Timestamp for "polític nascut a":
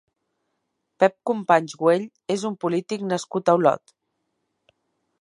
2.65-3.59